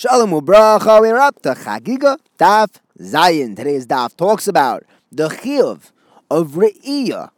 [0.00, 0.98] Shalom ubracha.
[0.98, 3.54] We're up to Chagiga Daf Zayin.
[3.54, 5.92] Today's Daf talks about the chiyuv
[6.30, 7.28] of re'iyah.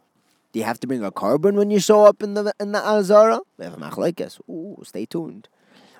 [0.53, 2.79] Do you have to bring a korban when you show up in the in the
[2.79, 3.41] azara?
[3.57, 4.39] We have a machlekes.
[4.49, 5.49] Ooh, stay tuned.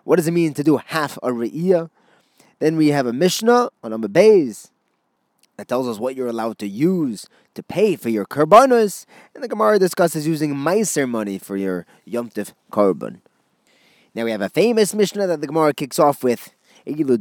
[0.06, 1.90] What does it mean to do half a re'iyah?
[2.60, 4.72] Then we have a mishnah on number bays
[5.58, 9.06] that tells us what you're allowed to use to pay for your korbanos,
[9.36, 13.20] and the Gemara discusses using meiser money for your yomtiv korban.
[14.16, 16.54] Now we have a famous Mishnah that the Gemara kicks off with.
[16.86, 17.18] There's no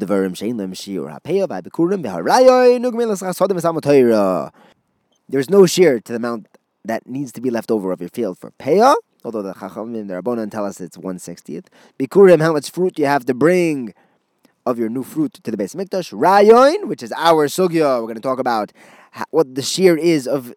[5.62, 6.48] shiur to the amount
[6.84, 8.94] that needs to be left over of your field for payah,
[9.25, 11.67] although the Chachamim, and the Rabbanon tell us it's 160th.
[11.98, 13.95] Bikurim, how much fruit you have to bring
[14.67, 16.12] of your new fruit to the beis mikdash.
[16.12, 18.72] Rayon, which is our sugya, we're going to talk about
[19.31, 20.54] what the shiur is of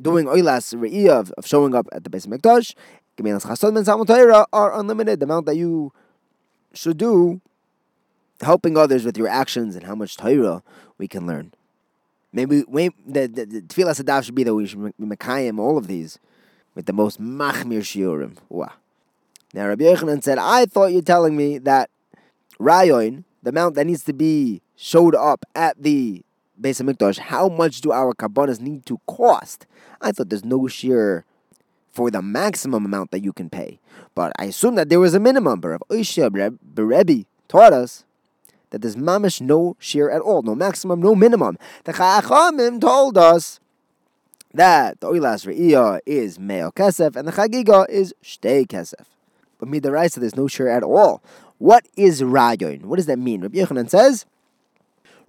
[0.00, 2.74] doing oilas re'iyah, of, of showing up at the beis mikdash.
[3.18, 5.20] Gemelas Chasod and Talmud are unlimited.
[5.20, 5.92] The amount that you
[6.72, 7.40] should do,
[8.40, 10.62] helping others with your actions and how much Torah
[10.96, 11.52] we can learn.
[12.32, 15.86] Maybe, maybe the, the, the Sadav should be that we should be Mekayim all of
[15.86, 16.18] these
[16.74, 18.36] with the most Machmir Shiurim.
[18.48, 18.72] Wow.
[19.54, 21.90] Now Rabbi Yochanan said, I thought you're telling me that
[22.58, 26.22] Rayon, the amount that needs to be showed up at the
[26.60, 29.66] Beis Hamikdash, how much do our karbanas need to cost?
[30.00, 31.24] I thought there's no shiur
[31.98, 33.80] for the maximum amount that you can pay.
[34.14, 35.58] But I assume that there was a minimum.
[35.58, 36.30] But Rav Oishya
[36.72, 38.04] Berebi taught us
[38.70, 41.58] that there's mamish no shiur at all, no maximum, no minimum.
[41.82, 43.58] The Chachamim told us
[44.54, 49.06] that the oilas re'iyah is meo kesef and the chagiga is shtei kesef.
[49.58, 51.20] But midaraisa, there's no shiur at all.
[51.58, 52.86] What is rayon?
[52.86, 53.40] What does that mean?
[53.40, 54.24] Rabbi Yochanan says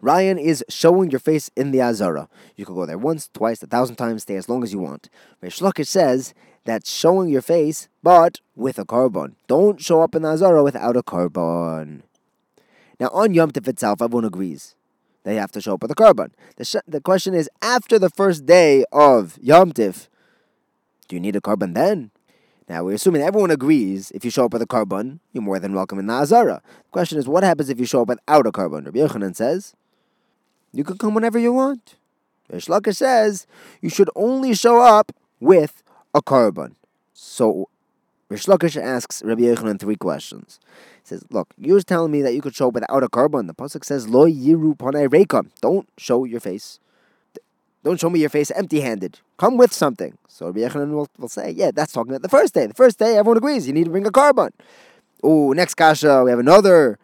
[0.01, 2.29] Rayon is showing your face in the Azara.
[2.55, 5.09] You can go there once, twice, a thousand times, stay as long as you want.
[5.43, 6.33] Reish Lakish says
[6.65, 9.35] that's showing your face, but with a korban.
[9.47, 12.01] Don't show up in the Azara without a korban.
[12.99, 14.75] Now, on Yom Tif itself, everyone agrees
[15.23, 16.31] they have to show up with a korban.
[16.55, 20.07] The, sh- the question is, after the first day of Yom Tif,
[21.07, 22.11] do you need a korban then?
[22.67, 25.73] Now, we're assuming everyone agrees if you show up with a korban, you're more than
[25.73, 26.61] welcome in the Azara.
[26.65, 28.85] The question is, what happens if you show up without a korban?
[28.85, 29.75] Rabbi Yochanan says,
[30.73, 31.95] you can come whenever you want.
[32.51, 33.45] Reish Lakish says
[33.81, 36.75] you should only show up with a korban.
[37.13, 37.69] So
[38.29, 40.59] Lakish asks Rabbi Yochanan three questions.
[41.03, 43.47] He says, "Look, you're telling me that you could show up without a korban.
[43.47, 46.79] The pasuk says, "Lo yiru panei reikam." Don't show your face.
[47.83, 49.19] Don't show me your face empty-handed.
[49.37, 50.17] Come with something.
[50.27, 52.67] So Rabbi Yochanan will, will say, "Yeah, that's talking about the first day.
[52.67, 54.51] The first day, everyone agrees you need to bring a korban."
[55.23, 56.97] Oh, next kasha, we have another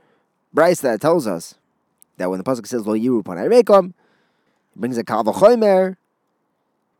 [0.55, 1.55] braisa that tells us
[2.17, 3.93] that when the pasuk says lo yiru panei reikam, it
[4.75, 5.97] brings a kavachomer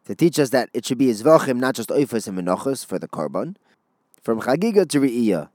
[0.06, 3.08] to teach us that it should be zvachim, not just oifas and menachos for the
[3.08, 3.56] korban,
[4.22, 5.50] from chagiga to re'iyah.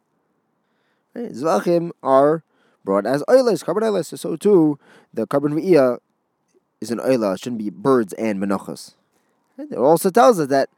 [1.16, 2.42] Zvachim are
[2.84, 4.16] brought as oilas, korban oilas.
[4.18, 4.78] So too,
[5.12, 5.98] the korban re'iyah
[6.80, 7.38] is an oila.
[7.38, 8.94] Shouldn't be birds and menachos.
[9.58, 10.70] It also tells us that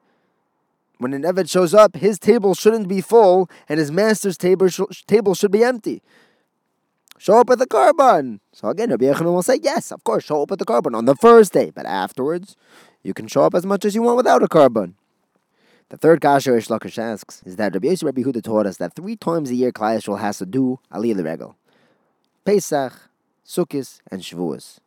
[0.99, 5.03] when an Eved shows up, his table shouldn't be full and his master's table, sh-
[5.07, 6.03] table should be empty.
[7.23, 8.41] Show up at the korban.
[8.53, 11.05] So again, Rabbi Yochanan will say, yes, of course, show up at the korban on
[11.05, 12.57] the first day, but afterwards,
[13.05, 14.95] you can show up as much as you want without a korban.
[15.91, 18.97] The third kasha Reish Lakish asks is that Rabbi Yosef Rabbi Huda taught us that
[18.97, 21.55] three times a year Klal Yisrael has to do Aliyah L'Regel.
[22.45, 22.93] Pesach,
[23.47, 24.79] Sukkot, and Shavuos.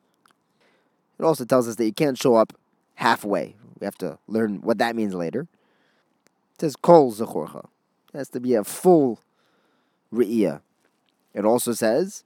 [1.18, 2.51] It also tells us that you can't show up
[2.95, 3.56] halfway.
[3.79, 5.47] We have to learn what that means later.
[6.56, 7.63] It says Kol Zechorcha.
[8.13, 9.22] It has to be a full
[10.13, 10.59] Re'iyah.
[11.35, 12.23] It also says,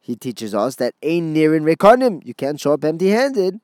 [0.00, 3.60] he teaches us that Ein Nirin Rekanim, you can't show up empty handed.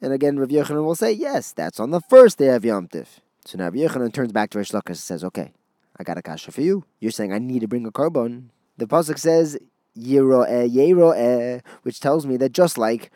[0.00, 3.20] And again, Rav Yochanan will say, yes, that's on the first day of Yom Tif.
[3.44, 5.52] So now Rav Yochanan turns back to Reish Lakish and says, okay,
[5.98, 6.84] I got a kasha for you.
[6.98, 8.46] You're saying I need to bring a korban.
[8.78, 9.58] The pasuk says,
[9.96, 13.10] Yeroeh, Yeroeh, which tells me that just like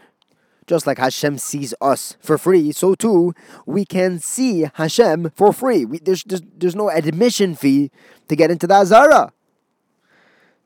[0.67, 3.35] just like Hashem sees us for free, so too
[3.67, 5.85] we can see Hashem for free.
[5.85, 7.91] We, there's, there's, there's no admission fee
[8.29, 9.33] to get into the Azara.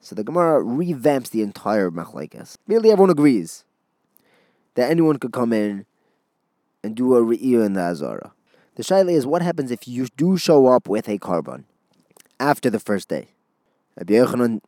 [0.05, 2.57] So the Gemara revamps the entire machlekes.
[2.67, 3.65] Really, everyone agrees
[4.75, 5.87] that anyone could come in
[6.83, 8.35] and do a re'iyah in the Azara.
[8.75, 11.65] The shaila is what happens if you do show up with a korban
[12.39, 13.29] after the first day.
[13.97, 14.59] Rabbi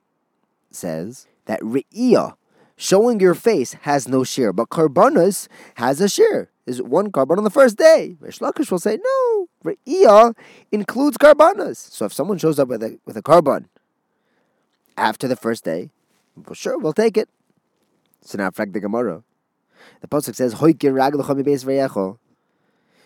[0.71, 2.35] says that re'iyah,
[2.79, 6.49] showing your face, has no shiur, but korbanos has a shiur.
[6.65, 8.17] Is one korban on the first day?
[8.23, 9.49] Reish Lakish will say no.
[9.67, 10.35] Re'iyah
[10.73, 11.77] includes korbanos.
[11.77, 13.67] So if someone shows up with a with a korban
[14.97, 15.91] after the first day,
[16.37, 17.29] well, sure, we'll take it.
[18.23, 19.23] So now, fact the Gemara.
[20.01, 20.55] The pasuk says,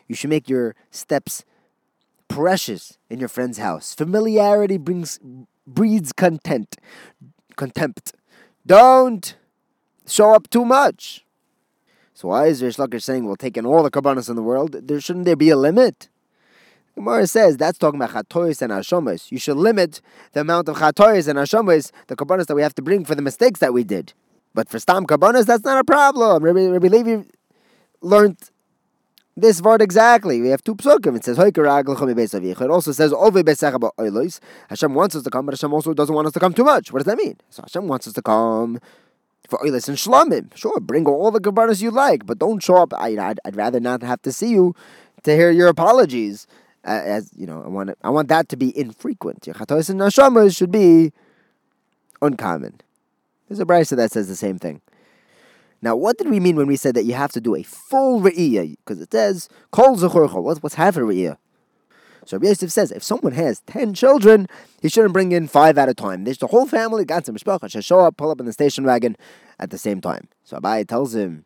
[0.09, 1.45] You should make your steps
[2.29, 3.95] precious in your friend's house.
[3.95, 5.19] Familiarity brings
[5.67, 6.77] breeds content,
[7.57, 8.13] contempt.
[8.67, 9.37] don't
[10.07, 11.25] show up too much.
[12.15, 14.73] So why is Reish Lakish saying we'll take in all the karbanos in the world?
[14.73, 16.09] There shouldn't there be a limit?
[17.01, 19.33] Gemara says that's talking about chatois and hashomas.
[19.33, 20.03] You should limit
[20.33, 23.23] the amount of chatois and hashomas, the karbanos that we have to bring for the
[23.23, 24.13] mistakes that we did.
[24.53, 26.45] But for stam karbanos, that's not a problem.
[26.45, 27.23] Rabbi, Rabbi Levi
[28.03, 28.37] learned
[29.35, 30.43] this word exactly.
[30.43, 31.17] We have two psukim.
[31.17, 33.13] It says It also says
[34.69, 36.93] Hashem wants us to come, but Hashem also doesn't want us to come too much.
[36.93, 37.39] What does that mean?
[37.49, 38.79] So Hashem wants us to come
[39.49, 40.55] for Oilis and Shlamim.
[40.55, 42.93] Sure, bring all the karbanos you like, but don't show up.
[42.93, 44.75] I, would I'd rather not have to see you
[45.23, 46.47] to hear your apologies.
[46.83, 49.47] As you know, I want I want that to be infrequent.
[49.47, 51.13] Your and nashamas should be
[52.23, 52.81] uncommon.
[53.49, 54.81] There's a brisa that says the same thing.
[55.83, 58.21] Now, what did we mean when we said that you have to do a full
[58.21, 58.77] re'iyah?
[58.79, 60.43] Because it says, kol zechorcha.
[60.43, 61.39] What's, what's half a re'iyah?
[62.27, 64.47] So Rabbi Yosef says, if someone has ten children,
[64.83, 66.25] he shouldn't bring in five at a time.
[66.25, 68.85] There's the whole family, got some mishpacha, should show up, pull up in the station
[68.85, 69.17] wagon
[69.59, 70.29] at the same time.
[70.45, 71.45] So Abai tells him,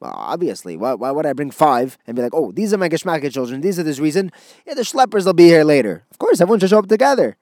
[0.00, 2.88] well, obviously, why, why would I bring five and be like, oh, these are my
[2.88, 4.30] Geshmaka children, these are this reason?
[4.66, 6.04] Yeah, the schleppers will be here later.
[6.10, 7.36] Of course, everyone should show up together.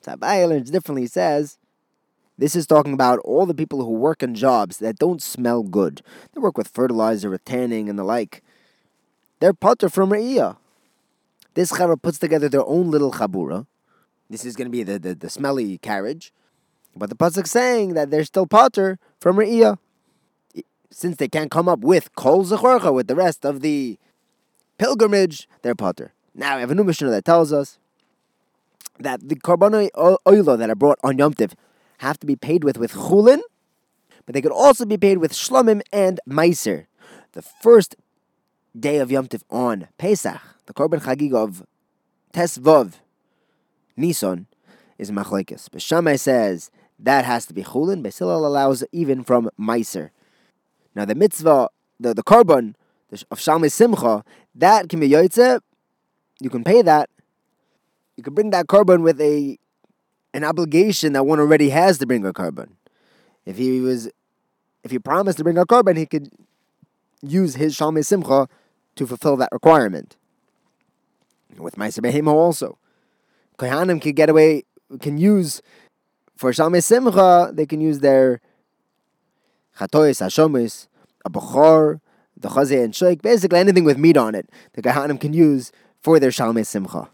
[0.00, 1.06] So Abai learns differently.
[1.06, 1.58] Says,
[2.38, 6.02] this is talking about all the people who work in jobs that don't smell good.
[6.32, 8.42] They work with fertilizer, with tanning, and the like.
[9.40, 10.56] They're potter from Re'iyah.
[11.54, 13.66] This Chara puts together their own little Chabura.
[14.28, 16.32] This is going to be the, the, the, smelly carriage.
[16.96, 19.78] But the Pasuk's saying that they're still potter from Re'iyah.
[20.94, 23.98] Since they can't come up with Kol Zechorcha, with the rest of the
[24.78, 26.12] pilgrimage, they're putter.
[26.36, 27.78] Now, we have a new Mishnah that tells us
[29.00, 31.56] that the Korbanoi Oilo that are brought on Yom Tiv
[31.98, 33.40] have to be paid with with chulin,
[34.24, 36.86] but they could also be paid with shlomim and meiser.
[37.32, 37.96] The first
[38.78, 41.66] day of Yom Tiv on Pesach, the Korban Chagig of
[42.32, 43.00] Tesvav,
[43.96, 44.46] Nisan,
[44.96, 45.68] is machlekes.
[45.72, 46.70] But Shammai says
[47.00, 48.04] that has to be chulin.
[48.04, 50.10] Beis Hillel allows even from meiser.
[50.94, 51.68] Now the mitzvah,
[51.98, 52.74] the, the korban
[53.30, 54.24] of Shalmei Simcha,
[54.54, 55.60] that can be yoytze.
[56.40, 57.10] You can pay that.
[58.16, 59.58] You can bring that korban with a
[60.32, 62.72] an obligation that one already has to bring a korban.
[63.46, 64.10] If he was,
[64.82, 66.28] if he promised to bring a korban, he could
[67.22, 68.48] use his Shalmei Simcha
[68.96, 70.16] to fulfill that requirement.
[71.56, 72.78] With Ma'aser Behema also.
[73.58, 74.64] Kohanim can get away,
[75.00, 75.62] can use,
[76.36, 78.40] for Shalmei Simcha, they can use their
[79.78, 80.86] Chatois, Hashomis,
[81.24, 82.00] a Bechor,
[82.36, 86.20] the Chazeh and Sheikh, basically anything with meat on it, the Kohanim can use for
[86.20, 87.08] their Shalmei Simcha.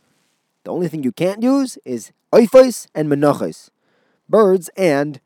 [0.65, 3.71] The only thing you can't use is oifos and menachos,
[4.29, 5.21] birds and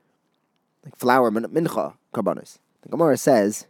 [0.85, 2.59] like flour mincha karbanos.
[2.83, 3.67] The Gemara says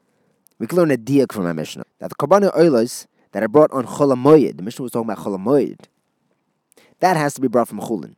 [0.58, 3.70] we can learn a diak from our Mishnah that the karbanos oilos that are brought
[3.72, 4.56] on cholamoyed.
[4.56, 5.81] The Mishnah was talking about cholamoyed.
[7.00, 8.17] That has to be brought from chulin.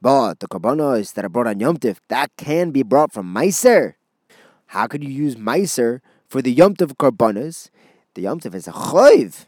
[0.00, 3.94] But the karbanos that are brought on Yom Tif, that can be brought from Meiser.
[4.68, 7.70] How could you use Meiser for the Yom Tif karbanos?
[8.14, 9.46] The Yom Tif is a choiv.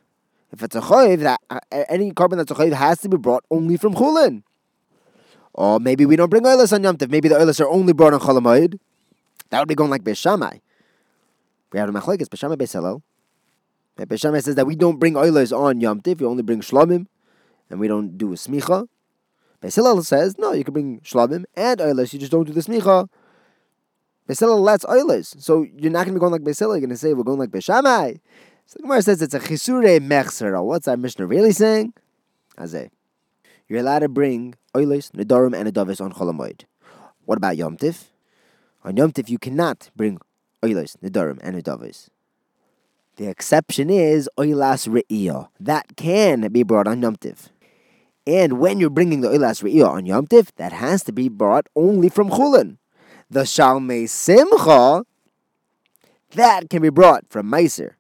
[0.53, 3.45] If it's a chayiv, that uh, any korban that's a chayiv has to be brought
[3.51, 4.43] only from chulin.
[5.53, 8.21] Or maybe we don't bring oilers on Yom Maybe the oilers are only brought on
[8.21, 8.79] Cholamoid.
[9.51, 10.59] That would be going like Beis Shammai.
[11.73, 13.03] We have a machlekes Beis Shammai Beisalel.
[13.99, 17.07] Beis Shammai says that we don't bring oilers on Yom We only bring shlomim,
[17.69, 18.87] and we don't do a smicha.
[19.61, 22.13] Beis Hillel says no, you can bring shlomim and oilers.
[22.13, 23.09] You just don't do the smicha.
[24.31, 26.77] Beis Hillel lets oilers, so you're not going to be going like Beis Hillel.
[26.77, 28.13] You're going to say we're going like Beis Shammai.
[28.65, 30.65] So the Gemara says it's a chisure mechsera.
[30.65, 31.95] What's our Mishnah really saying?
[32.57, 32.91] Azay.
[33.67, 36.63] You're allowed to bring oilis, nedarim, and adavis on cholamoid.
[37.25, 38.05] What about Yom Tif?
[38.85, 40.21] On Yom Tif, you cannot bring
[40.63, 42.09] oilis, nedarim, and adavis.
[43.17, 45.49] The exception is oilas re'iyah.
[45.59, 47.49] That can be brought on Yom Tif.
[48.29, 51.67] And when you're bringing the oilas re'iyah on Yom Tif, that has to be brought
[51.75, 52.77] only from chulin.
[53.31, 55.05] The shalmei simcha,
[56.33, 57.95] that can be brought from meiser.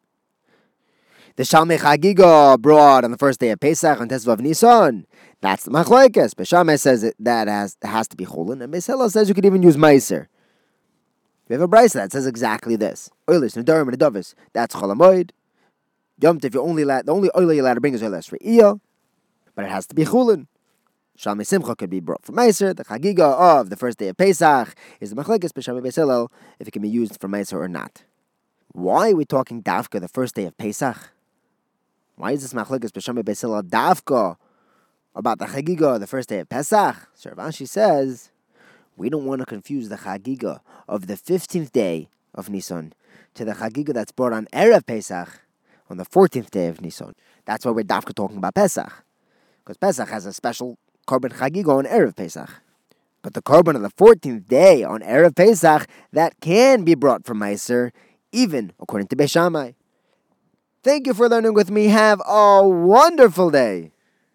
[1.37, 5.07] The Shalmei Chagiga brought on the first day of Pesach on Tesvav Nisan.
[5.41, 6.35] That's the Machlekes.
[6.35, 9.35] Beis Shammai says it, that has, has to be Cholin, and Beis Hillel says you
[9.35, 10.27] could even use Meiser.
[11.49, 13.11] We have a braisa that says exactly this.
[13.31, 14.35] Oilers, Nadarim, and Adavis.
[14.53, 15.31] That's Cholamoid.
[16.21, 18.79] Yom Tif, you only allowed, the only oil you're allowed to bring is Oilers Iya,
[19.55, 20.47] but it has to be Chulin.
[21.21, 22.75] Shalmei Simcha could be brought for Meiser.
[22.75, 26.67] The Chagiga of the first day of Pesach is the Machlekes Beis Shammai Beselel, if
[26.67, 28.05] it can be used for Meiser or not.
[28.73, 30.97] Why are we talking Dafka the first day of Pesach?
[32.17, 34.37] Why is this machlekes b'shamay beisila davka
[35.15, 36.97] about the chagiga, the first day of Pesach?
[37.15, 38.31] Servanshi says
[38.97, 42.95] we don't want to confuse the chagiga of the fifteenth day of Nisan
[43.35, 45.41] to the chagiga that's brought on erev Pesach
[45.91, 47.15] on the fourteenth day of Nisan.
[47.45, 49.05] That's why we're davka talking about Pesach,
[49.63, 50.79] because Pesach has a special
[51.11, 52.51] korban chagiga on erev Pesach.
[53.23, 57.39] But the korban of the 14th day on Erev Pesach, that can be brought from
[57.39, 57.91] Meiser,
[58.33, 59.73] even according to Beis Shammai.
[60.83, 61.87] Thank you for learning with me.
[61.87, 63.93] Have a wonderful day.